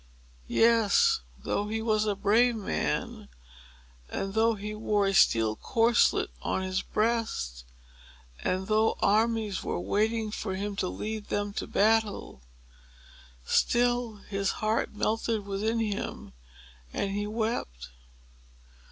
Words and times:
Yes; 0.47 1.19
though 1.37 1.67
he 1.67 1.79
was 1.79 2.05
a 2.07 2.15
brave 2.15 2.55
man, 2.55 3.29
and 4.09 4.33
though 4.33 4.55
he 4.55 4.73
wore 4.73 5.05
a 5.05 5.13
steel 5.13 5.55
corselet 5.55 6.29
on 6.41 6.63
his 6.63 6.81
breast, 6.81 7.65
and 8.39 8.65
though 8.65 8.95
armies 8.99 9.61
were 9.63 9.79
waiting 9.79 10.31
for 10.31 10.55
him 10.55 10.75
to 10.77 10.87
lead 10.87 11.27
them 11.27 11.53
to 11.53 11.67
battle,—still, 11.67 12.43
his 14.27 14.49
heart 14.53 14.95
melted 14.95 15.45
within 15.45 15.77
him, 15.79 16.33
and 16.91 17.11
he 17.11 17.27
wept. 17.27 17.91